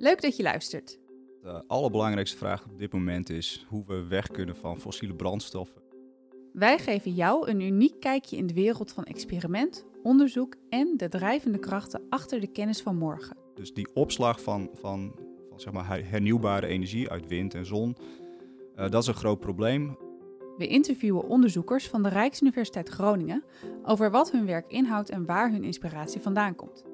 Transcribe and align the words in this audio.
Leuk 0.00 0.22
dat 0.22 0.36
je 0.36 0.42
luistert. 0.42 0.98
De 1.42 1.64
allerbelangrijkste 1.66 2.36
vraag 2.36 2.64
op 2.64 2.78
dit 2.78 2.92
moment 2.92 3.30
is 3.30 3.66
hoe 3.68 3.84
we 3.86 4.06
weg 4.06 4.26
kunnen 4.26 4.56
van 4.56 4.80
fossiele 4.80 5.14
brandstoffen. 5.14 5.82
Wij 6.52 6.78
geven 6.78 7.14
jou 7.14 7.50
een 7.50 7.60
uniek 7.60 8.00
kijkje 8.00 8.36
in 8.36 8.46
de 8.46 8.54
wereld 8.54 8.92
van 8.92 9.04
experiment, 9.04 9.84
onderzoek 10.02 10.54
en 10.68 10.94
de 10.96 11.08
drijvende 11.08 11.58
krachten 11.58 12.02
achter 12.08 12.40
de 12.40 12.46
kennis 12.46 12.82
van 12.82 12.96
morgen. 12.96 13.36
Dus 13.54 13.72
die 13.72 13.88
opslag 13.94 14.42
van, 14.42 14.70
van, 14.72 15.12
van 15.48 15.60
zeg 15.60 15.72
maar 15.72 16.04
hernieuwbare 16.04 16.66
energie 16.66 17.10
uit 17.10 17.26
wind 17.26 17.54
en 17.54 17.66
zon, 17.66 17.96
uh, 18.76 18.90
dat 18.90 19.02
is 19.02 19.08
een 19.08 19.14
groot 19.14 19.40
probleem. 19.40 19.96
We 20.56 20.66
interviewen 20.66 21.28
onderzoekers 21.28 21.88
van 21.88 22.02
de 22.02 22.08
Rijksuniversiteit 22.08 22.88
Groningen 22.88 23.44
over 23.82 24.10
wat 24.10 24.30
hun 24.30 24.46
werk 24.46 24.70
inhoudt 24.70 25.10
en 25.10 25.26
waar 25.26 25.50
hun 25.50 25.64
inspiratie 25.64 26.20
vandaan 26.20 26.54
komt. 26.54 26.89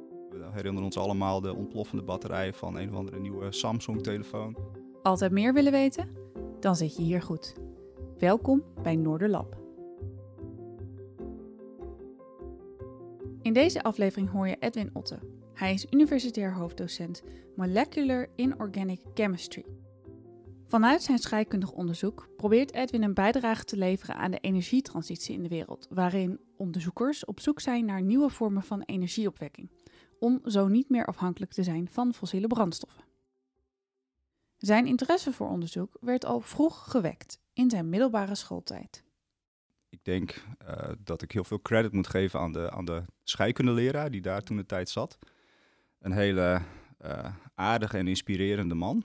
Herinneren 0.56 0.84
ons 0.84 0.98
allemaal 0.98 1.40
de 1.40 1.54
ontploffende 1.54 2.04
batterijen 2.04 2.54
van 2.54 2.76
een 2.78 2.88
of 2.88 2.94
andere 2.94 3.20
nieuwe 3.20 3.52
Samsung-telefoon. 3.52 4.56
Altijd 5.02 5.32
meer 5.32 5.52
willen 5.52 5.72
weten? 5.72 6.08
Dan 6.60 6.76
zit 6.76 6.96
je 6.96 7.02
hier 7.02 7.22
goed. 7.22 7.54
Welkom 8.18 8.62
bij 8.82 8.96
Noorderlab. 8.96 9.56
In 13.42 13.52
deze 13.52 13.82
aflevering 13.82 14.30
hoor 14.30 14.48
je 14.48 14.56
Edwin 14.58 14.90
Otte. 14.92 15.18
Hij 15.54 15.72
is 15.72 15.86
universitair 15.90 16.54
hoofddocent 16.54 17.22
Molecular 17.56 18.28
Inorganic 18.34 19.00
Chemistry. 19.14 19.64
Vanuit 20.66 21.02
zijn 21.02 21.18
scheikundig 21.18 21.72
onderzoek 21.72 22.28
probeert 22.36 22.72
Edwin 22.72 23.02
een 23.02 23.14
bijdrage 23.14 23.64
te 23.64 23.76
leveren 23.76 24.16
aan 24.16 24.30
de 24.30 24.38
energietransitie 24.40 25.34
in 25.34 25.42
de 25.42 25.48
wereld, 25.48 25.86
waarin 25.90 26.40
onderzoekers 26.56 27.24
op 27.24 27.40
zoek 27.40 27.60
zijn 27.60 27.84
naar 27.84 28.02
nieuwe 28.02 28.30
vormen 28.30 28.62
van 28.62 28.82
energieopwekking 28.82 29.75
om 30.18 30.40
zo 30.44 30.68
niet 30.68 30.88
meer 30.88 31.06
afhankelijk 31.06 31.52
te 31.52 31.62
zijn 31.62 31.88
van 31.88 32.14
fossiele 32.14 32.46
brandstoffen. 32.46 33.04
Zijn 34.56 34.86
interesse 34.86 35.32
voor 35.32 35.48
onderzoek 35.48 35.96
werd 36.00 36.24
al 36.24 36.40
vroeg 36.40 36.90
gewekt 36.90 37.40
in 37.52 37.70
zijn 37.70 37.88
middelbare 37.88 38.34
schooltijd. 38.34 39.04
Ik 39.88 40.04
denk 40.04 40.44
uh, 40.62 40.88
dat 40.98 41.22
ik 41.22 41.32
heel 41.32 41.44
veel 41.44 41.62
credit 41.62 41.92
moet 41.92 42.06
geven 42.06 42.40
aan 42.40 42.52
de, 42.52 42.70
aan 42.70 42.84
de 42.84 43.04
scheikundeleraar 43.22 44.10
die 44.10 44.20
daar 44.20 44.42
toen 44.42 44.56
de 44.56 44.66
tijd 44.66 44.88
zat. 44.88 45.18
Een 45.98 46.12
hele 46.12 46.62
uh, 47.04 47.34
aardige 47.54 47.98
en 47.98 48.08
inspirerende 48.08 48.74
man. 48.74 49.04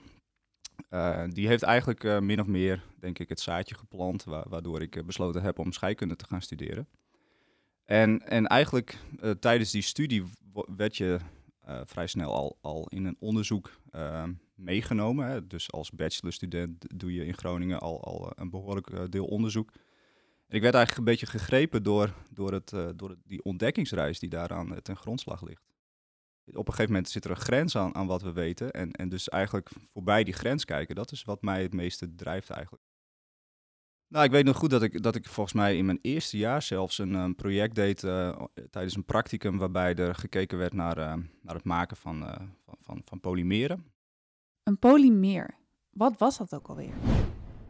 Uh, 0.90 1.24
die 1.28 1.46
heeft 1.46 1.62
eigenlijk 1.62 2.20
min 2.20 2.40
of 2.40 2.46
meer, 2.46 2.84
denk 2.98 3.18
ik, 3.18 3.28
het 3.28 3.40
zaadje 3.40 3.74
geplant, 3.74 4.24
wa 4.24 4.44
waardoor 4.48 4.82
ik 4.82 5.06
besloten 5.06 5.42
heb 5.42 5.58
om 5.58 5.72
scheikunde 5.72 6.16
te 6.16 6.24
gaan 6.28 6.42
studeren. 6.42 6.88
En, 7.92 8.26
en 8.26 8.46
eigenlijk 8.46 8.98
tijdens 9.40 9.70
die 9.70 9.82
studie 9.82 10.24
werd 10.76 10.96
je 10.96 11.18
uh, 11.68 11.80
vrij 11.84 12.06
snel 12.06 12.34
al, 12.34 12.58
al 12.60 12.88
in 12.88 13.04
een 13.04 13.16
onderzoek 13.18 13.70
uh, 13.94 14.24
meegenomen. 14.54 15.26
Hè. 15.26 15.46
Dus 15.46 15.72
als 15.72 15.90
bachelorstudent 15.90 16.98
doe 17.00 17.12
je 17.12 17.24
in 17.24 17.34
Groningen 17.34 17.80
al, 17.80 18.04
al 18.04 18.32
een 18.34 18.50
behoorlijk 18.50 19.12
deel 19.12 19.24
onderzoek. 19.24 19.72
Ik 20.48 20.62
werd 20.62 20.74
eigenlijk 20.74 20.96
een 20.96 21.12
beetje 21.12 21.38
gegrepen 21.38 21.82
door, 21.82 22.14
door, 22.30 22.52
het, 22.52 22.74
door 22.96 23.16
die 23.24 23.42
ontdekkingsreis 23.42 24.18
die 24.18 24.28
daaraan 24.28 24.82
ten 24.82 24.96
grondslag 24.96 25.42
ligt. 25.42 25.64
Op 26.46 26.66
een 26.66 26.74
gegeven 26.74 26.92
moment 26.92 27.10
zit 27.10 27.24
er 27.24 27.30
een 27.30 27.36
grens 27.36 27.76
aan, 27.76 27.94
aan 27.94 28.06
wat 28.06 28.22
we 28.22 28.32
weten. 28.32 28.70
En, 28.70 28.92
en 28.92 29.08
dus 29.08 29.28
eigenlijk 29.28 29.70
voorbij 29.92 30.24
die 30.24 30.34
grens 30.34 30.64
kijken, 30.64 30.94
dat 30.94 31.12
is 31.12 31.24
wat 31.24 31.42
mij 31.42 31.62
het 31.62 31.74
meeste 31.74 32.14
drijft 32.14 32.50
eigenlijk. 32.50 32.84
Nou, 34.12 34.24
ik 34.24 34.30
weet 34.30 34.44
nog 34.44 34.56
goed 34.56 34.70
dat 34.70 34.82
ik, 34.82 35.02
dat 35.02 35.14
ik 35.14 35.28
volgens 35.28 35.54
mij 35.54 35.76
in 35.76 35.84
mijn 35.84 35.98
eerste 36.02 36.36
jaar 36.36 36.62
zelfs 36.62 36.98
een, 36.98 37.14
een 37.14 37.34
project 37.34 37.74
deed 37.74 38.02
uh, 38.02 38.42
tijdens 38.70 38.96
een 38.96 39.04
practicum 39.04 39.58
waarbij 39.58 39.94
er 39.94 40.14
gekeken 40.14 40.58
werd 40.58 40.72
naar, 40.72 40.98
uh, 40.98 41.14
naar 41.42 41.54
het 41.54 41.64
maken 41.64 41.96
van, 41.96 42.22
uh, 42.22 42.32
van, 42.64 42.76
van, 42.80 43.02
van, 43.04 43.20
polymeren. 43.20 43.84
Een 44.62 44.78
polymeer, 44.78 45.54
wat 45.90 46.18
was 46.18 46.38
dat 46.38 46.54
ook 46.54 46.68
alweer? 46.68 46.92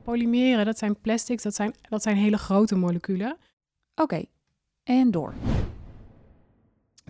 Polymeren, 0.03 0.65
dat 0.65 0.79
zijn 0.79 1.01
plastics, 1.01 1.43
dat 1.43 1.55
zijn, 1.55 1.75
dat 1.89 2.03
zijn 2.03 2.17
hele 2.17 2.39
grote 2.39 2.77
moleculen. 2.77 3.37
Oké, 3.95 4.03
okay. 4.03 4.29
en 4.83 5.11
door. 5.11 5.35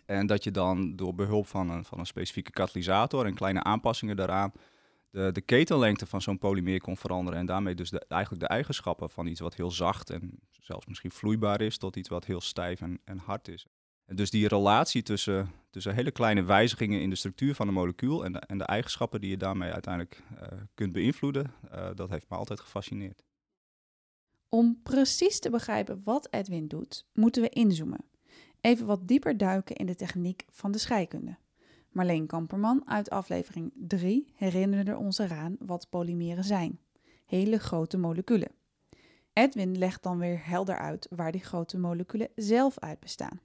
En 0.05 0.27
dat 0.27 0.45
je 0.45 0.51
dan 0.51 0.97
door 0.97 1.15
behulp 1.15 1.47
van 1.47 1.71
een, 1.71 1.85
van 1.85 1.99
een 1.99 2.07
specifieke 2.07 2.51
katalysator 2.51 3.27
en 3.27 3.35
kleine 3.35 3.63
aanpassingen 3.63 4.17
daaraan 4.17 4.53
de, 5.13 5.33
de 5.33 6.07
van 6.07 6.23
zo'n 6.23 6.39
polymeer 6.39 6.81
kon 6.81 6.97
veranderen. 6.97 7.41
En 7.41 7.47
daarmee 7.47 7.75
dus 7.75 7.91
de, 7.91 8.05
eigenlijk 8.09 8.43
de 8.43 8.49
eigenschappen 8.49 9.11
van 9.11 9.27
iets 9.27 9.41
wat 9.41 9.55
heel 9.55 9.71
zacht 9.71 10.11
en 10.11 10.39
zelfs 10.61 10.87
misschien 10.87 11.11
vloeibaar 11.11 11.61
is, 11.61 11.79
tot 11.79 11.97
iets 11.97 12.09
wat 12.09 12.25
heel 12.25 12.41
stijf 12.41 12.81
en, 12.81 13.01
en 13.05 13.19
hard 13.19 13.49
is. 13.49 13.67
En 14.05 14.17
dus 14.17 14.31
die 14.31 14.49
relatie 14.49 15.03
tussen, 15.03 15.51
tussen 15.71 15.95
hele 15.95 16.11
kleine 16.11 16.43
wijzigingen 16.43 17.01
in 17.01 17.11
de 17.11 17.17
structuur 17.17 17.55
van 17.55 17.69
een 17.69 17.75
molecuul 17.75 18.25
en 18.25 18.33
de, 18.33 18.39
en 18.39 18.59
de 18.59 18.65
eigenschappen 18.65 19.21
die 19.21 19.31
je 19.31 19.37
daarmee 19.37 19.73
uiteindelijk 19.73 20.23
uh, 20.33 20.49
kunt 20.75 20.93
beïnvloeden, 20.93 21.53
uh, 21.75 21.91
dat 21.95 22.11
heeft 22.11 22.29
me 22.29 22.37
altijd 22.37 22.61
gefascineerd. 22.61 23.23
Om 24.49 24.81
precies 24.83 25.39
te 25.39 25.51
begrijpen 25.51 26.01
wat 26.05 26.29
Edwin 26.31 26.69
doet, 26.69 27.07
moeten 27.13 27.43
we 27.43 27.49
inzoomen. 27.49 28.05
Even 28.61 28.87
wat 28.87 29.09
dieper 29.09 29.37
duiken 29.37 29.77
in 29.77 29.87
de 29.87 29.95
techniek 29.95 30.45
van 30.51 30.73
de 30.73 30.79
scheikunde. 30.79 31.37
Marleen 31.93 32.27
Kamperman 32.27 32.83
uit 32.87 33.11
aflevering 33.11 33.73
3 33.75 34.33
herinnerde 34.35 34.97
ons 34.97 35.19
eraan 35.19 35.57
wat 35.59 35.87
polymeren 35.91 36.45
zijn: 36.45 36.79
hele 37.25 37.59
grote 37.59 37.99
moleculen. 37.99 38.51
Edwin 39.33 39.79
legt 39.79 40.03
dan 40.03 40.19
weer 40.19 40.47
helder 40.47 40.77
uit 40.77 41.07
waar 41.11 41.33
die 41.33 41.45
grote 41.45 41.79
moleculen 41.79 42.29
zelf 42.35 42.79
uit 42.79 43.01
bestaan. 43.01 43.41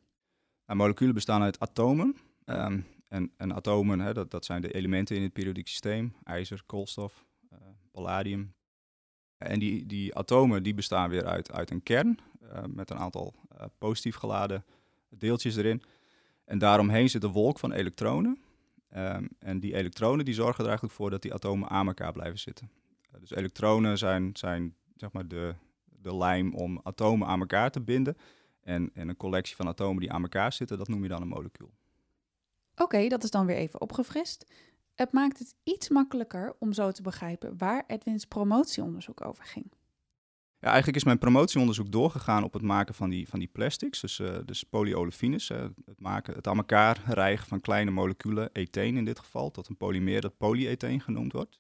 Nou, 0.66 0.80
moleculen 0.80 1.13
bestaan 1.13 1.41
uit 1.41 1.59
atomen. 1.59 2.16
Um, 2.46 2.85
en, 3.08 3.31
en, 3.38 3.53
atomen, 3.53 4.00
hè, 4.00 4.13
dat, 4.13 4.31
dat, 4.31 4.46
zijn 4.46 4.62
de 4.62 4.74
elementen 4.74 5.16
in 5.16 5.22
het 5.22 5.34
periodiek 5.34 5.68
systeem: 5.68 6.14
ijzer, 6.24 6.64
koolstof, 6.66 7.25
uh, 7.53 7.59
palladium. 7.91 8.56
En 9.38 9.59
die, 9.59 9.85
die, 9.85 10.16
atomen 10.16 10.64
die 10.64 10.74
bestaan 10.74 11.09
weer 11.09 11.25
uit, 11.25 11.52
uit 11.52 11.72
een 11.72 11.84
kern 11.84 12.19
uh, 12.44 12.64
met 12.68 12.90
een 12.90 12.97
aantal 12.97 13.34
uh, 13.52 13.66
positief 13.78 14.16
geladen 14.16 14.66
deeltjes 15.09 15.56
erin. 15.56 15.81
En 16.47 16.58
daaromheen 16.58 17.09
zit 17.09 17.24
een 17.24 17.31
wolk 17.31 17.59
van 17.59 17.72
elektronen. 17.72 18.38
Um, 18.96 19.30
en 19.40 19.59
die 19.59 19.75
elektronen 19.75 20.25
die 20.25 20.34
zorgen 20.34 20.59
er 20.59 20.69
eigenlijk 20.69 20.97
voor 20.97 21.09
dat 21.09 21.22
die 21.22 21.34
atomen 21.34 21.69
aan 21.69 21.88
elkaar 21.88 22.12
blijven 22.12 22.40
zitten. 22.40 22.72
Uh, 23.13 23.19
dus 23.19 23.31
elektronen 23.31 23.97
zijn, 23.97 24.30
zijn 24.34 24.75
zeg 24.96 25.12
maar 25.12 25.28
de, 25.28 25.56
de 25.84 26.16
lijm 26.16 26.56
om 26.56 26.80
atomen 26.84 27.28
aan 27.28 27.40
elkaar 27.40 27.72
te 27.72 27.81
binden. 27.81 28.18
En, 28.62 28.90
en 28.94 29.09
een 29.09 29.18
collectie 29.18 29.56
van 29.56 29.68
atomen 29.68 30.00
die 30.02 30.12
aan 30.12 30.22
elkaar 30.22 30.53
zitten, 30.53 30.78
dat 30.78 30.88
noem 30.88 31.03
je 31.03 31.09
dan 31.09 31.22
een 31.22 31.28
molecuul. 31.28 31.72
Oké, 32.75 33.08
dat 33.08 33.24
is 33.24 33.31
dan 33.31 33.46
weer 33.46 33.56
even 33.56 33.81
opgefrist. 33.81 34.46
Het 34.94 35.12
maakt 35.12 35.40
het 35.40 35.56
iets 35.64 35.90
makkelijker 35.90 36.56
om 36.59 36.74
zo 36.74 36.91
te 36.91 37.02
begrijpen 37.02 37.58
waar 37.58 37.84
Edwins 37.88 38.25
promotieonderzoek 38.25 39.25
over 39.25 39.44
ging. 39.44 39.72
Ja, 40.59 40.68
eigenlijk 40.68 40.97
is 40.97 41.03
mijn 41.03 41.18
promotieonderzoek 41.18 41.91
doorgegaan 41.91 42.44
op 42.44 42.53
het 42.53 42.62
maken 42.62 42.94
van 42.94 43.09
die, 43.09 43.28
van 43.28 43.40
die 43.40 43.47
plastics, 43.47 44.00
dus, 44.00 44.19
uh, 44.19 44.38
dus 44.45 44.63
polyolefines. 44.63 45.47
Het, 45.47 45.72
maken, 45.97 46.34
het 46.34 46.47
aan 46.47 46.57
elkaar 46.57 47.01
rijgen 47.06 47.47
van 47.47 47.62
kleine 47.62 47.91
moleculen, 47.91 48.50
etheen 48.53 48.97
in 48.97 49.06
dit 49.06 49.19
geval, 49.19 49.51
tot 49.51 49.67
een 49.67 49.78
polymeer 49.78 50.22
dat 50.22 50.38
polyetheen 50.38 51.01
genoemd 51.01 51.34
wordt. 51.34 51.59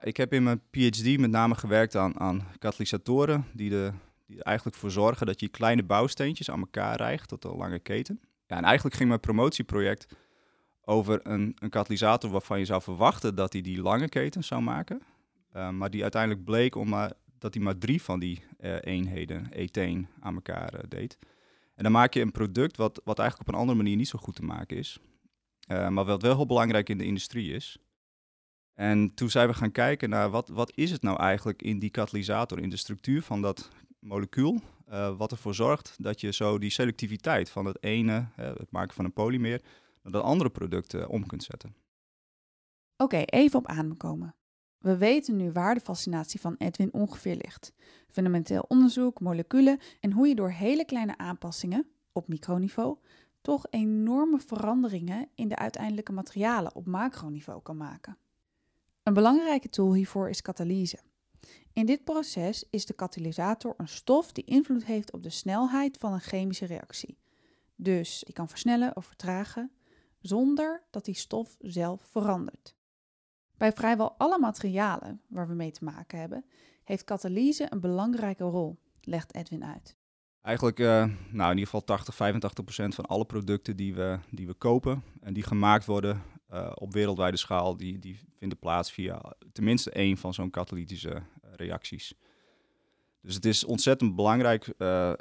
Ik 0.00 0.16
heb 0.16 0.32
in 0.32 0.42
mijn 0.42 0.62
PhD 0.70 1.18
met 1.18 1.30
name 1.30 1.54
gewerkt 1.54 1.96
aan, 1.96 2.20
aan 2.20 2.46
katalysatoren 2.58 3.44
die, 3.52 3.70
de, 3.70 3.92
die 4.26 4.38
er 4.38 4.44
eigenlijk 4.44 4.76
voor 4.76 4.90
zorgen 4.90 5.26
dat 5.26 5.40
je 5.40 5.48
kleine 5.48 5.82
bouwsteentjes 5.82 6.50
aan 6.50 6.60
elkaar 6.60 6.96
rijgt 6.96 7.28
tot 7.28 7.44
een 7.44 7.56
lange 7.56 7.78
keten. 7.78 8.20
Ja, 8.46 8.56
en 8.56 8.64
eigenlijk 8.64 8.96
ging 8.96 9.08
mijn 9.08 9.20
promotieproject 9.20 10.06
over 10.80 11.20
een, 11.22 11.56
een 11.58 11.70
katalysator 11.70 12.30
waarvan 12.30 12.58
je 12.58 12.64
zou 12.64 12.82
verwachten 12.82 13.34
dat 13.34 13.52
hij 13.52 13.62
die, 13.62 13.82
lange 13.82 14.08
ketens 14.08 14.46
zou 14.46 14.62
maken. 14.62 15.02
Uh, 15.56 15.70
maar 15.70 15.90
die 15.90 16.02
uiteindelijk 16.02 16.44
bleek 16.44 16.74
om 16.74 16.88
maar 16.88 17.12
dat 17.38 17.54
hij 17.54 17.62
maar 17.62 17.78
drie 17.78 18.02
van 18.02 18.18
die 18.18 18.42
uh, 18.60 18.76
eenheden, 18.80 19.52
etheen, 19.52 20.06
aan 20.20 20.34
elkaar 20.34 20.74
uh, 20.74 20.80
deed. 20.88 21.18
En 21.74 21.82
dan 21.82 21.92
maak 21.92 22.14
je 22.14 22.20
een 22.20 22.32
product 22.32 22.76
wat, 22.76 23.00
wat 23.04 23.18
eigenlijk 23.18 23.48
op 23.48 23.54
een 23.54 23.60
andere 23.60 23.78
manier 23.78 23.96
niet 23.96 24.08
zo 24.08 24.18
goed 24.18 24.34
te 24.34 24.44
maken 24.44 24.76
is. 24.76 24.98
Uh, 25.68 25.88
maar 25.88 26.04
wat 26.04 26.22
wel 26.22 26.36
heel 26.36 26.46
belangrijk 26.46 26.88
in 26.88 26.98
de 26.98 27.04
industrie 27.04 27.52
is. 27.52 27.78
En 28.74 29.14
toen 29.14 29.30
zijn 29.30 29.48
we 29.48 29.54
gaan 29.54 29.72
kijken 29.72 30.08
naar 30.08 30.30
wat, 30.30 30.48
wat 30.48 30.72
is 30.74 30.90
het 30.90 31.02
nou 31.02 31.18
eigenlijk 31.18 31.62
in 31.62 31.78
die 31.78 31.90
katalysator, 31.90 32.58
in 32.58 32.70
de 32.70 32.76
structuur 32.76 33.22
van 33.22 33.42
dat 33.42 33.70
molecuul, 33.98 34.60
wat 35.16 35.30
ervoor 35.30 35.54
zorgt 35.54 35.94
dat 35.98 36.20
je 36.20 36.32
zo 36.32 36.58
die 36.58 36.70
selectiviteit 36.70 37.50
van 37.50 37.64
het 37.64 37.82
ene, 37.82 38.28
het 38.34 38.70
maken 38.70 38.94
van 38.94 39.04
een 39.04 39.12
polymeer, 39.12 39.62
naar 40.02 40.12
dat 40.12 40.22
andere 40.22 40.50
product 40.50 41.06
om 41.06 41.26
kunt 41.26 41.42
zetten. 41.42 41.74
Oké, 42.96 43.16
even 43.16 43.58
op 43.58 43.66
adem 43.66 43.96
komen. 43.96 44.34
We 44.78 44.96
weten 44.96 45.36
nu 45.36 45.52
waar 45.52 45.74
de 45.74 45.80
fascinatie 45.80 46.40
van 46.40 46.54
Edwin 46.58 46.92
ongeveer 46.92 47.36
ligt. 47.36 47.72
Fundamenteel 48.08 48.64
onderzoek, 48.68 49.20
moleculen 49.20 49.78
en 50.00 50.12
hoe 50.12 50.28
je 50.28 50.34
door 50.34 50.50
hele 50.50 50.84
kleine 50.84 51.18
aanpassingen, 51.18 51.86
op 52.12 52.28
microniveau, 52.28 52.96
toch 53.40 53.66
enorme 53.70 54.40
veranderingen 54.40 55.28
in 55.34 55.48
de 55.48 55.56
uiteindelijke 55.56 56.12
materialen 56.12 56.74
op 56.74 56.86
macroniveau 56.86 57.62
kan 57.62 57.76
maken. 57.76 58.16
Een 59.02 59.14
belangrijke 59.14 59.68
tool 59.68 59.94
hiervoor 59.94 60.28
is 60.28 60.42
katalyse. 60.42 60.98
In 61.72 61.86
dit 61.86 62.04
proces 62.04 62.64
is 62.70 62.86
de 62.86 62.92
katalysator 62.92 63.74
een 63.76 63.88
stof 63.88 64.32
die 64.32 64.44
invloed 64.44 64.84
heeft 64.84 65.12
op 65.12 65.22
de 65.22 65.30
snelheid 65.30 65.96
van 65.96 66.12
een 66.12 66.20
chemische 66.20 66.66
reactie. 66.66 67.18
Dus 67.76 68.22
die 68.24 68.34
kan 68.34 68.48
versnellen 68.48 68.96
of 68.96 69.06
vertragen 69.06 69.70
zonder 70.20 70.82
dat 70.90 71.04
die 71.04 71.14
stof 71.14 71.56
zelf 71.58 72.02
verandert. 72.02 72.76
Bij 73.58 73.72
vrijwel 73.72 74.14
alle 74.18 74.38
materialen 74.38 75.20
waar 75.28 75.48
we 75.48 75.54
mee 75.54 75.70
te 75.70 75.84
maken 75.84 76.18
hebben, 76.18 76.44
heeft 76.84 77.04
katalyse 77.04 77.66
een 77.70 77.80
belangrijke 77.80 78.44
rol, 78.44 78.78
legt 79.00 79.34
Edwin 79.34 79.64
uit. 79.64 79.96
Eigenlijk, 80.42 80.78
uh, 80.78 80.86
nou 81.30 81.50
in 81.50 81.58
ieder 81.58 81.64
geval 81.64 81.84
80, 81.84 82.14
85 82.14 82.64
procent 82.64 82.94
van 82.94 83.06
alle 83.06 83.24
producten 83.24 83.76
die 83.76 83.94
we, 83.94 84.18
die 84.30 84.46
we 84.46 84.54
kopen 84.54 85.02
en 85.20 85.32
die 85.32 85.42
gemaakt 85.42 85.84
worden 85.84 86.22
uh, 86.52 86.70
op 86.74 86.92
wereldwijde 86.92 87.36
schaal, 87.36 87.76
die, 87.76 87.98
die 87.98 88.20
vinden 88.38 88.58
plaats 88.58 88.92
via 88.92 89.34
tenminste 89.52 89.90
één 89.90 90.16
van 90.16 90.34
zo'n 90.34 90.50
katalytische 90.50 91.14
uh, 91.14 91.50
reacties. 91.56 92.14
Dus 93.20 93.34
het 93.34 93.44
is 93.44 93.64
ontzettend 93.64 94.16
belangrijk 94.16 94.66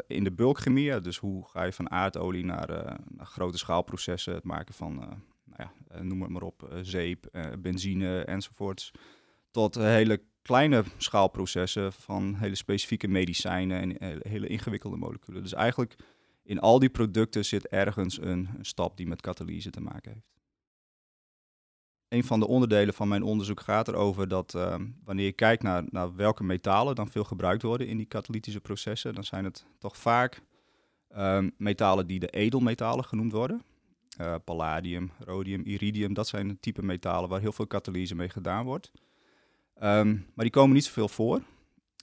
in 0.07 0.23
de 0.23 0.31
bulkchemie. 0.35 1.01
Dus 1.01 1.17
hoe 1.17 1.47
ga 1.47 1.63
je 1.63 1.73
van 1.73 1.91
aardolie 1.91 2.45
naar, 2.45 2.67
naar 3.07 3.25
grote 3.25 3.57
schaalprocessen, 3.57 4.33
het 4.33 4.43
maken 4.43 4.73
van, 4.73 5.23
ja, 5.57 5.71
noem 6.01 6.21
het 6.21 6.29
maar 6.29 6.41
op, 6.41 6.69
zeep, 6.81 7.49
benzine 7.59 8.23
enzovoorts. 8.23 8.91
Tot 9.51 9.75
hele 9.75 10.21
kleine 10.41 10.83
schaalprocessen 10.97 11.93
van 11.93 12.35
hele 12.35 12.55
specifieke 12.55 13.07
medicijnen 13.07 13.99
en 13.99 14.17
hele 14.29 14.47
ingewikkelde 14.47 14.97
moleculen. 14.97 15.41
Dus 15.43 15.53
eigenlijk 15.53 15.95
in 16.43 16.59
al 16.59 16.79
die 16.79 16.89
producten 16.89 17.45
zit 17.45 17.67
ergens 17.67 18.21
een, 18.21 18.49
stap 18.61 18.97
die 18.97 19.07
met 19.07 19.21
katalyse 19.21 19.69
te 19.69 19.81
maken 19.81 20.11
heeft 20.11 20.25
een 22.07 22.23
van 22.23 22.39
de 22.39 22.47
onderdelen 22.47 22.93
van 22.93 23.07
mijn 23.07 23.23
onderzoek 23.23 23.59
gaat 23.59 23.87
erover 23.87 24.27
dat 24.27 24.51
wanneer 25.03 25.25
je 25.25 25.31
kijkt 25.31 25.63
naar, 25.63 26.15
welke 26.15 26.43
metalen 26.43 26.95
dan 26.95 27.09
veel 27.09 27.23
gebruikt 27.23 27.61
worden 27.61 27.87
in 27.87 27.97
die 27.97 28.05
katalytische 28.05 28.59
processen, 28.59 29.13
dan 29.13 29.23
zijn 29.23 29.43
het 29.43 29.65
toch 29.79 29.97
vaak 29.97 30.41
metalen 31.57 32.07
die 32.07 32.19
de 32.19 32.29
edelmetalen 32.29 33.05
genoemd 33.05 33.31
worden. 33.31 33.61
Uh, 34.21 34.35
palladium, 34.43 35.11
rhodium, 35.19 35.61
iridium, 35.65 36.13
dat 36.13 36.27
zijn 36.27 36.59
type 36.59 36.83
metalen 36.83 37.29
waar 37.29 37.39
heel 37.39 37.51
veel 37.51 37.67
katalyse 37.67 38.15
mee 38.15 38.29
gedaan 38.29 38.65
wordt. 38.65 38.91
Um, 39.83 40.25
maar 40.33 40.45
die 40.45 40.49
komen 40.49 40.75
niet 40.75 40.85
zoveel 40.85 41.07
voor. 41.07 41.41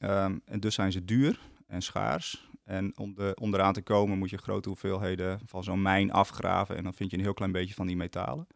Um, 0.03 0.41
en 0.45 0.61
dus 0.61 0.75
zijn 0.75 0.93
ze 0.93 1.05
duur 1.05 1.41
en 1.67 1.83
schaars. 1.83 2.49
En 2.65 2.99
om, 2.99 3.15
de, 3.15 3.37
om 3.41 3.55
eraan 3.55 3.73
te 3.73 3.83
komen 3.83 4.19
moet 4.19 4.31
je 4.31 4.37
grote 4.37 4.69
hoeveelheden 4.69 5.41
van 5.47 5.65
zo'n 5.65 5.83
mijn 5.83 6.13
afgraven 6.13 6.77
en 6.77 6.83
dan 6.83 6.95
vind 6.95 7.11
je 7.11 7.17
een 7.17 7.23
heel 7.23 7.35
klein 7.35 7.53
beetje 7.53 7.75
van 7.75 7.87
die 7.87 7.97
metalen. 7.97 8.47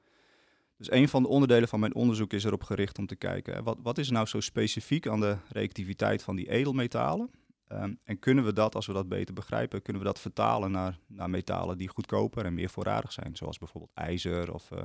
Dus 0.77 0.91
een 0.91 1.09
van 1.09 1.23
de 1.23 1.29
onderdelen 1.29 1.69
van 1.69 1.81
mijn 1.81 1.95
onderzoek 1.95 2.33
is 2.33 2.45
erop 2.45 2.63
gericht 2.63 2.99
om 2.99 3.07
te 3.07 3.17
kijken, 3.17 3.65
wat, 3.65 3.79
wat 3.83 3.99
is 3.99 4.11
nou 4.11 4.27
zo 4.27 4.41
specifiek 4.41 5.07
aan 5.07 5.21
de 5.21 5.37
reactiviteit 5.49 6.23
van 6.23 6.37
die 6.37 6.51
edelmetalen? 6.51 7.31
Um, 7.73 7.99
en 8.05 8.19
kunnen 8.19 8.45
we 8.45 8.53
dat, 8.53 8.75
als 8.75 8.87
we 8.87 8.93
dat 8.93 9.09
beter 9.09 9.35
begrijpen, 9.35 9.83
kunnen 9.83 10.03
we 10.03 10.09
dat 10.09 10.21
vertalen 10.21 10.71
naar, 10.71 10.99
naar 11.07 11.31
metalen 11.31 11.79
die 11.79 11.89
goedkoper 11.89 12.45
en 12.45 12.55
meer 12.55 12.69
voorradig 12.69 13.13
zijn, 13.13 13.37
zoals 13.37 13.59
bijvoorbeeld 13.59 13.95
ijzer 13.95 14.55
of, 14.55 14.71
uh, 14.71 14.83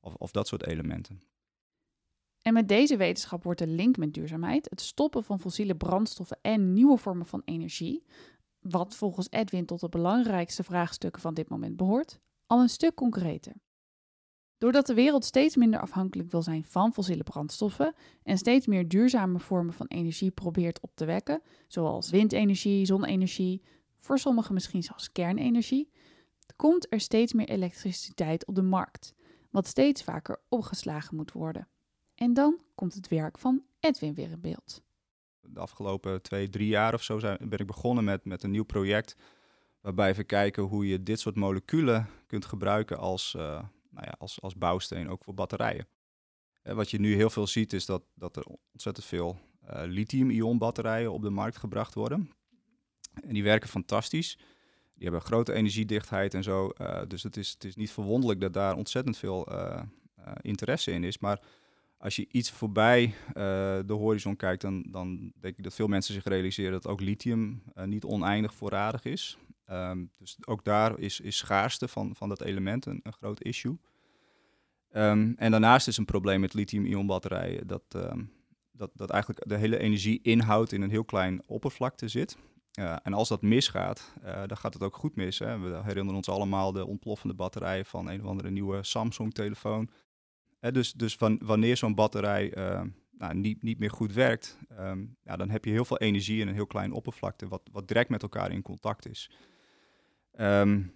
of, 0.00 0.14
of 0.14 0.30
dat 0.30 0.46
soort 0.46 0.66
elementen. 0.66 1.22
En 2.42 2.52
met 2.52 2.68
deze 2.68 2.96
wetenschap 2.96 3.42
wordt 3.42 3.58
de 3.58 3.66
link 3.66 3.96
met 3.96 4.14
duurzaamheid, 4.14 4.70
het 4.70 4.80
stoppen 4.80 5.24
van 5.24 5.40
fossiele 5.40 5.74
brandstoffen 5.74 6.38
en 6.42 6.72
nieuwe 6.72 6.96
vormen 6.96 7.26
van 7.26 7.42
energie, 7.44 8.04
wat 8.60 8.96
volgens 8.96 9.30
Edwin 9.30 9.66
tot 9.66 9.80
de 9.80 9.88
belangrijkste 9.88 10.64
vraagstukken 10.64 11.22
van 11.22 11.34
dit 11.34 11.48
moment 11.48 11.76
behoort, 11.76 12.20
al 12.46 12.60
een 12.60 12.68
stuk 12.68 12.94
concreter. 12.94 13.52
Doordat 14.58 14.86
de 14.86 14.94
wereld 14.94 15.24
steeds 15.24 15.56
minder 15.56 15.80
afhankelijk 15.80 16.30
wil 16.30 16.42
zijn 16.42 16.64
van 16.64 16.92
fossiele 16.92 17.22
brandstoffen 17.22 17.94
en 18.22 18.38
steeds 18.38 18.66
meer 18.66 18.88
duurzame 18.88 19.38
vormen 19.38 19.74
van 19.74 19.86
energie 19.86 20.30
probeert 20.30 20.80
op 20.80 20.90
te 20.94 21.04
wekken, 21.04 21.42
zoals 21.66 22.10
windenergie, 22.10 22.86
zonne-energie, 22.86 23.62
voor 23.98 24.18
sommigen 24.18 24.54
misschien 24.54 24.82
zelfs 24.82 25.12
kernenergie, 25.12 25.90
komt 26.56 26.92
er 26.92 27.00
steeds 27.00 27.32
meer 27.32 27.48
elektriciteit 27.48 28.46
op 28.46 28.54
de 28.54 28.62
markt, 28.62 29.14
wat 29.50 29.66
steeds 29.66 30.02
vaker 30.02 30.40
opgeslagen 30.48 31.16
moet 31.16 31.32
worden. 31.32 31.68
En 32.14 32.34
dan 32.34 32.58
komt 32.74 32.94
het 32.94 33.08
werk 33.08 33.38
van 33.38 33.62
Edwin 33.80 34.14
weer 34.14 34.30
in 34.30 34.40
beeld. 34.40 34.82
De 35.40 35.60
afgelopen 35.60 36.22
twee, 36.22 36.48
drie 36.48 36.68
jaar 36.68 36.94
of 36.94 37.02
zo 37.02 37.18
ben 37.38 37.58
ik 37.58 37.66
begonnen 37.66 38.04
met, 38.04 38.24
met 38.24 38.42
een 38.42 38.50
nieuw 38.50 38.64
project 38.64 39.16
waarbij 39.80 40.14
we 40.14 40.24
kijken 40.24 40.62
hoe 40.62 40.86
je 40.86 41.02
dit 41.02 41.20
soort 41.20 41.36
moleculen 41.36 42.08
kunt 42.26 42.44
gebruiken 42.44 42.98
als, 42.98 43.34
uh, 43.36 43.62
nou 43.90 44.06
ja, 44.06 44.14
als, 44.18 44.40
als 44.40 44.56
bouwsteen 44.56 45.08
ook 45.08 45.24
voor 45.24 45.34
batterijen. 45.34 45.86
En 46.62 46.76
wat 46.76 46.90
je 46.90 47.00
nu 47.00 47.14
heel 47.14 47.30
veel 47.30 47.46
ziet 47.46 47.72
is 47.72 47.86
dat, 47.86 48.02
dat 48.14 48.36
er 48.36 48.44
ontzettend 48.72 49.06
veel 49.06 49.38
uh, 49.70 49.82
lithium-ion 49.84 50.58
batterijen 50.58 51.12
op 51.12 51.22
de 51.22 51.30
markt 51.30 51.56
gebracht 51.56 51.94
worden. 51.94 52.30
En 53.22 53.34
die 53.34 53.42
werken 53.42 53.68
fantastisch. 53.68 54.36
Die 54.94 55.08
hebben 55.08 55.20
grote 55.20 55.52
energiedichtheid 55.52 56.34
en 56.34 56.42
zo. 56.42 56.72
Uh, 56.80 57.00
dus 57.08 57.22
het 57.22 57.36
is, 57.36 57.50
het 57.50 57.64
is 57.64 57.76
niet 57.76 57.90
verwonderlijk 57.90 58.40
dat 58.40 58.52
daar 58.52 58.76
ontzettend 58.76 59.16
veel 59.16 59.48
interesse 60.40 60.90
in 60.90 61.04
is. 61.04 61.18
Maar 61.18 61.40
als 61.98 62.16
je 62.16 62.26
iets 62.30 62.50
voorbij 62.50 63.14
de 63.86 63.92
horizon 63.92 64.36
kijkt, 64.36 64.60
dan, 64.60 64.86
dan 64.90 65.32
denk 65.40 65.56
ik 65.56 65.64
dat 65.64 65.74
veel 65.74 65.86
mensen 65.86 66.14
zich 66.14 66.24
realiseren 66.24 66.72
dat 66.72 66.86
ook 66.86 67.00
lithium 67.00 67.62
niet 67.84 68.04
oneindig 68.04 68.54
voorradig 68.54 69.04
is. 69.04 69.38
Um, 69.70 70.10
dus 70.18 70.38
ook 70.46 70.64
daar 70.64 70.98
is, 70.98 71.20
is 71.20 71.36
schaarste 71.36 71.88
van, 71.88 72.16
van 72.16 72.28
dat 72.28 72.42
element 72.42 72.86
een, 72.86 73.00
groot 73.02 73.42
issue. 73.42 73.78
Um, 74.92 75.34
en 75.36 75.50
daarnaast 75.50 75.88
is 75.88 75.96
een 75.96 76.04
probleem 76.04 76.40
met 76.40 76.54
lithium-ion 76.54 77.06
batterijen 77.06 77.66
dat, 77.66 77.82
um, 77.96 78.32
dat, 78.72 78.90
dat 78.94 79.10
eigenlijk 79.10 79.48
de 79.48 79.56
hele 79.56 79.78
energieinhoud 79.78 80.72
in 80.72 80.82
een 80.82 80.90
heel 80.90 81.04
klein 81.04 81.42
oppervlakte 81.46 82.08
zit. 82.08 82.36
Uh, 82.78 82.96
en 83.02 83.12
als 83.12 83.28
dat 83.28 83.42
misgaat, 83.42 84.12
uh, 84.24 84.42
dan 84.46 84.56
gaat 84.56 84.74
het 84.74 84.82
ook 84.82 84.96
goed 84.96 85.16
mis. 85.16 85.38
Hè. 85.38 85.58
We 85.58 85.80
herinneren 85.82 86.16
ons 86.16 86.28
allemaal 86.28 86.72
de 86.72 86.86
ontploffende 86.86 87.34
batterijen 87.34 87.84
van 87.86 88.10
een 88.10 88.20
of 88.20 88.26
andere 88.26 88.50
nieuwe 88.50 88.82
Samsung-telefoon. 88.82 89.90
Uh, 90.60 90.72
dus 90.72 90.92
dus 90.92 91.16
van, 91.16 91.40
wanneer 91.42 91.76
zo'n 91.76 91.94
batterij 91.94 92.52
nou, 93.10 93.34
niet, 93.34 93.62
niet 93.62 93.78
meer 93.78 93.90
goed 93.90 94.12
werkt, 94.12 94.58
dan 95.22 95.50
heb 95.50 95.64
je 95.64 95.70
heel 95.70 95.84
veel 95.84 95.98
energie 95.98 96.40
in 96.40 96.48
een 96.48 96.54
heel 96.54 96.66
klein 96.66 96.92
oppervlakte, 96.92 97.48
wat, 97.48 97.62
wat 97.72 97.88
direct 97.88 98.10
met 98.10 98.22
elkaar 98.22 98.52
in 98.52 98.62
contact 98.62 99.08
is. 99.08 99.30
Um, 100.40 100.94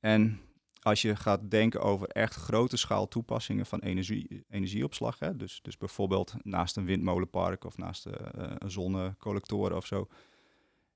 en 0.00 0.40
als 0.82 1.02
je 1.02 1.16
gaat 1.16 1.50
denken 1.50 1.80
over 1.80 2.08
echt 2.08 2.34
grote 2.34 2.76
schaal 2.76 3.08
toepassingen 3.08 3.66
van 3.66 3.80
energie, 3.80 4.44
energieopslag, 4.48 5.18
hè, 5.18 5.36
dus, 5.36 5.58
dus 5.62 5.76
bijvoorbeeld 5.76 6.34
naast 6.42 6.76
een 6.76 6.84
windmolenpark 6.84 7.64
of 7.64 7.76
naast 7.76 8.06
uh, 8.06 8.12
een 8.58 8.70
zonnecollectoren 8.70 9.76
of 9.76 9.86
zo, 9.86 10.08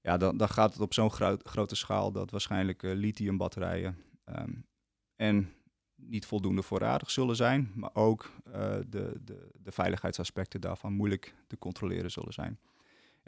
ja, 0.01 0.17
dan, 0.17 0.37
dan 0.37 0.49
gaat 0.49 0.73
het 0.73 0.81
op 0.81 0.95
zo'n 0.95 1.11
grote 1.43 1.77
schaal 1.77 2.13
dat 2.13 2.31
waarschijnlijk 2.31 2.83
uh, 2.83 2.95
lithiumbatterijen 2.95 3.97
um, 4.25 4.67
en 5.17 5.53
niet 5.95 6.27
voldoende 6.27 6.63
voorradig 6.63 7.11
zullen 7.11 7.37
zijn, 7.37 7.73
maar 7.75 7.95
ook 7.95 8.31
de, 8.89 9.21
de, 9.25 9.51
de 9.63 9.73
veiligheidsaspecten 9.73 10.61
daarvan 10.61 10.93
moeilijk 10.93 11.35
te 11.47 11.59
controleren 11.59 12.11
zullen 12.11 12.33
zijn. 12.33 12.59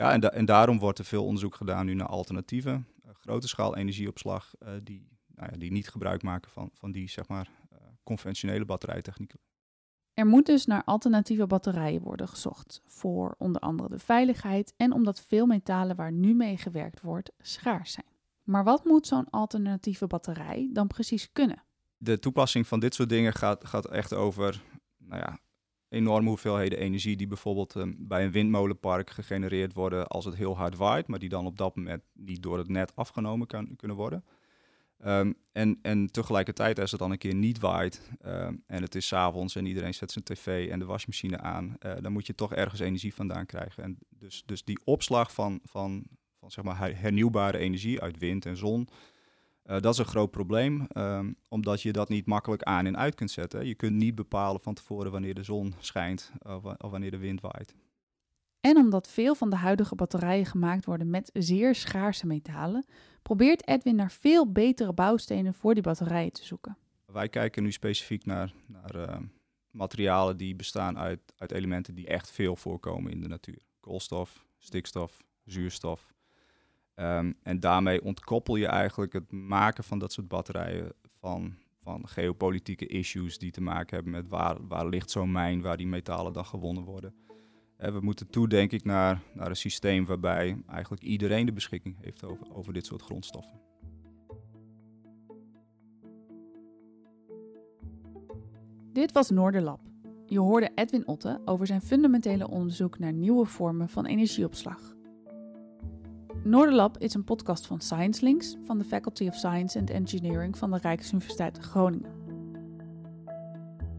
Ja, 0.00 0.12
en, 0.12 0.20
da 0.20 0.30
en 0.30 0.44
daarom 0.44 0.78
wordt 0.78 0.98
er 0.98 1.04
veel 1.04 1.24
onderzoek 1.24 1.54
gedaan 1.54 1.86
nu 1.86 1.94
naar 1.94 2.06
alternatieven. 2.06 2.86
Uh, 3.04 3.10
grote 3.14 3.48
schaal 3.48 3.76
energieopslag 3.76 4.54
uh, 4.62 4.68
die, 4.82 5.08
nou 5.34 5.48
ja, 5.52 5.58
die 5.58 5.72
niet 5.72 5.88
gebruik 5.88 6.22
maken 6.22 6.50
van, 6.50 6.70
van 6.72 6.92
die 6.92 7.08
zeg 7.08 7.28
maar, 7.28 7.50
uh, 7.72 7.78
conventionele 8.02 8.64
batterijtechnieken. 8.64 9.40
Er 10.12 10.26
moet 10.26 10.46
dus 10.46 10.66
naar 10.66 10.84
alternatieve 10.84 11.46
batterijen 11.46 12.02
worden 12.02 12.28
gezocht, 12.28 12.82
voor 12.86 13.34
onder 13.38 13.60
andere 13.60 13.88
de 13.88 13.98
veiligheid 13.98 14.74
en 14.76 14.92
omdat 14.92 15.20
veel 15.20 15.46
metalen 15.46 15.96
waar 15.96 16.12
nu 16.12 16.34
mee 16.34 16.56
gewerkt 16.56 17.00
wordt 17.00 17.32
schaars 17.38 17.92
zijn. 17.92 18.06
Maar 18.42 18.64
wat 18.64 18.84
moet 18.84 19.06
zo'n 19.06 19.30
alternatieve 19.30 20.06
batterij 20.06 20.70
dan 20.72 20.86
precies 20.86 21.32
kunnen? 21.32 21.64
De 21.96 22.18
toepassing 22.18 22.66
van 22.66 22.80
dit 22.80 22.94
soort 22.94 23.08
dingen 23.08 23.32
gaat, 23.32 23.64
gaat 23.64 23.86
echt 23.86 24.14
over 24.14 24.62
nou 24.96 25.20
ja, 25.20 25.38
enorme 25.90 26.28
hoeveelheden 26.28 26.78
energie 26.78 27.16
die 27.16 27.26
bijvoorbeeld 27.26 27.74
um, 27.74 27.96
bij 27.98 28.24
een 28.24 28.30
windmolenpark 28.30 29.10
gegenereerd 29.10 29.72
worden 29.72 30.06
als 30.06 30.24
het 30.24 30.34
heel 30.34 30.56
hard 30.56 30.76
waait, 30.76 31.06
maar 31.06 31.18
die 31.18 31.28
dan 31.28 31.46
op 31.46 31.56
dat 31.56 31.76
moment 31.76 32.02
niet 32.12 32.42
door 32.42 32.58
het 32.58 32.68
net 32.68 32.96
afgenomen 32.96 33.46
kan, 33.46 33.76
kunnen 33.76 33.96
worden. 33.96 34.24
Um, 35.04 35.34
en, 35.52 35.78
en 35.82 36.10
tegelijkertijd, 36.10 36.78
als 36.78 36.90
het 36.90 37.00
dan 37.00 37.10
een 37.10 37.18
keer 37.18 37.34
niet 37.34 37.58
waait 37.58 38.10
um, 38.26 38.62
en 38.66 38.82
het 38.82 38.94
is 38.94 39.06
s 39.06 39.12
avonds 39.12 39.56
en 39.56 39.66
iedereen 39.66 39.94
zet 39.94 40.12
zijn 40.12 40.24
tv 40.24 40.70
en 40.70 40.78
de 40.78 40.84
wasmachine 40.84 41.38
aan, 41.38 41.76
uh, 41.86 41.92
dan 42.00 42.12
moet 42.12 42.26
je 42.26 42.34
toch 42.34 42.54
ergens 42.54 42.80
energie 42.80 43.14
vandaan 43.14 43.46
krijgen. 43.46 43.82
En 43.82 43.98
dus, 44.08 44.42
dus 44.46 44.64
die 44.64 44.80
opslag 44.84 45.32
van, 45.32 45.60
van, 45.64 46.04
van 46.38 46.50
zeg 46.50 46.64
maar 46.64 46.78
hernieuwbare 47.00 47.58
energie 47.58 48.00
uit 48.00 48.18
wind 48.18 48.46
en 48.46 48.56
zon, 48.56 48.88
uh, 49.66 49.80
dat 49.80 49.92
is 49.92 49.98
een 49.98 50.04
groot 50.04 50.30
probleem, 50.30 50.86
um, 50.96 51.36
omdat 51.48 51.82
je 51.82 51.92
dat 51.92 52.08
niet 52.08 52.26
makkelijk 52.26 52.62
aan 52.62 52.86
en 52.86 52.96
uit 52.96 53.14
kunt 53.14 53.30
zetten. 53.30 53.66
Je 53.66 53.74
kunt 53.74 53.96
niet 53.96 54.14
bepalen 54.14 54.60
van 54.60 54.74
tevoren 54.74 55.10
wanneer 55.10 55.34
de 55.34 55.42
zon 55.42 55.74
schijnt 55.78 56.32
of, 56.42 56.64
of, 56.64 56.90
wanneer 56.90 57.10
de 57.10 57.18
wind 57.18 57.40
waait. 57.40 57.74
En 58.60 58.76
omdat 58.76 59.08
veel 59.08 59.34
van 59.34 59.50
de 59.50 59.56
huidige 59.56 59.94
batterijen 59.94 60.46
gemaakt 60.46 60.84
worden 60.84 61.10
met 61.10 61.30
zeer 61.32 61.74
schaarse 61.74 62.26
metalen, 62.26 62.84
probeert 63.22 63.66
Edwin 63.68 63.94
naar 63.94 64.12
veel 64.12 64.52
betere 64.52 64.92
bouwstenen 64.92 65.54
voor 65.54 65.74
die 65.74 65.82
batterijen 65.82 66.32
te 66.32 66.44
zoeken. 66.44 66.76
Wij 67.06 67.28
kijken 67.28 67.62
nu 67.62 67.72
specifiek 67.72 68.24
naar, 68.24 68.54
naar 68.66 68.96
uh, 68.96 69.16
materialen 69.70 70.36
die 70.36 70.56
bestaan 70.56 70.98
uit, 70.98 71.20
uit 71.36 71.52
elementen 71.52 71.94
die 71.94 72.06
echt 72.06 72.30
veel 72.30 72.56
voorkomen 72.56 73.12
in 73.12 73.20
de 73.20 73.28
natuur. 73.28 73.62
Koolstof, 73.80 74.44
stikstof, 74.58 75.22
zuurstof. 75.44 76.12
Um, 77.00 77.34
en 77.42 77.60
daarmee 77.60 78.02
ontkoppel 78.02 78.56
je 78.56 78.66
eigenlijk 78.66 79.12
het 79.12 79.32
maken 79.32 79.84
van 79.84 79.98
dat 79.98 80.12
soort 80.12 80.28
batterijen 80.28 80.92
van 81.20 81.54
van 81.82 82.08
geopolitieke 82.08 82.86
issues 82.86 83.38
die 83.38 83.50
te 83.50 83.60
maken 83.60 83.94
hebben 83.94 84.12
met 84.12 84.28
waar, 84.28 84.66
waar 84.66 84.86
ligt 84.86 85.10
zo'n 85.10 85.32
mijn, 85.32 85.60
waar 85.60 85.76
die 85.76 85.86
metalen 85.86 86.32
dan 86.32 86.44
gewonnen 86.44 86.84
worden. 86.84 87.14
En 87.76 87.92
we 87.92 88.00
moeten 88.00 88.30
toe, 88.30 88.48
denk 88.48 88.72
ik, 88.72 88.84
naar, 88.84 89.22
naar 89.34 89.48
een 89.48 89.56
systeem 89.56 90.06
waarbij 90.06 90.62
eigenlijk 90.66 91.02
iedereen 91.02 91.46
de 91.46 91.52
beschikking 91.52 91.96
heeft 92.00 92.24
over, 92.24 92.54
over 92.54 92.72
dit 92.72 92.86
soort 92.86 93.02
grondstoffen. 93.02 93.60
Dit 98.92 99.12
was 99.12 99.30
Noorderlab. 99.30 99.80
Je 100.26 100.38
hoorde 100.38 100.70
Edwin 100.74 101.06
Otte 101.06 101.40
over 101.44 101.66
zijn 101.66 101.80
fundamentele 101.80 102.48
onderzoek 102.48 102.98
naar 102.98 103.12
nieuwe 103.12 103.46
vormen 103.46 103.88
van 103.88 104.06
energieopslag. 104.06 104.98
Noorderlab 106.44 106.98
is 106.98 107.14
een 107.14 107.24
podcast 107.24 107.66
van 107.66 107.80
Science 107.80 108.24
Links 108.24 108.56
van 108.64 108.78
de 108.78 108.84
Faculty 108.84 109.26
of 109.26 109.34
Science 109.34 109.78
and 109.78 109.90
Engineering 109.90 110.58
van 110.58 110.70
de 110.70 110.78
Rijksuniversiteit 110.78 111.58
Groningen. 111.58 112.10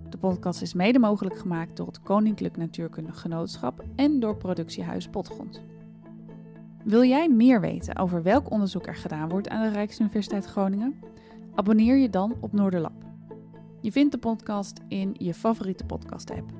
De 0.09 0.17
podcast 0.17 0.61
is 0.61 0.73
mede 0.73 0.99
mogelijk 0.99 1.37
gemaakt 1.37 1.77
door 1.77 1.87
het 1.87 2.01
Koninklijk 2.01 2.57
Natuurkundig 2.57 3.21
Genootschap 3.21 3.83
en 3.95 4.19
door 4.19 4.37
productiehuis 4.37 5.07
Potgrond. 5.07 5.61
Wil 6.83 7.03
jij 7.03 7.29
meer 7.29 7.61
weten 7.61 7.97
over 7.97 8.23
welk 8.23 8.51
onderzoek 8.51 8.87
er 8.87 8.95
gedaan 8.95 9.29
wordt 9.29 9.49
aan 9.49 9.63
de 9.63 9.73
Rijksuniversiteit 9.73 10.45
Groningen? 10.45 10.99
Abonneer 11.55 11.97
je 11.97 12.09
dan 12.09 12.35
op 12.39 12.53
Noorderlab. 12.53 13.05
Je 13.81 13.91
vindt 13.91 14.11
de 14.11 14.17
podcast 14.17 14.81
in 14.87 15.15
je 15.17 15.33
favoriete 15.33 15.85
podcast-app. 15.85 16.51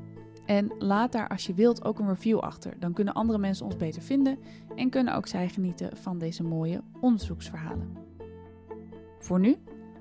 En 0.52 0.72
laat 0.80 1.12
daar 1.12 1.28
als 1.28 1.46
je 1.46 1.54
wilt 1.54 1.84
ook 1.84 2.00
een 2.00 2.08
review 2.08 2.40
achter. 2.40 2.80
Dan 2.80 2.94
kunnen 2.94 3.14
andere 3.14 3.40
mensen 3.40 3.66
ons 3.66 3.78
beter 3.78 4.02
vinden 4.02 4.40
en 4.76 4.90
kunnen 4.90 5.16
ook 5.16 5.28
zij 5.28 5.50
genieten 5.50 5.98
van 5.98 6.18
deze 6.18 6.44
mooie 6.44 6.82
onderzoeksverhalen. 7.00 7.98
Voor 9.20 9.40
nu, 9.40 9.56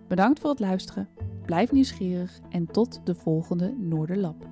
bedankt 0.09 0.41
voor 0.41 0.51
het 0.51 0.61
luisteren, 0.61 1.09
blijf 1.45 1.73
nieuwsgierig 1.73 2.41
en 2.49 2.67
tot 2.67 3.01
de 3.05 3.15
volgende 3.15 3.75
Noorderlab. 3.79 4.50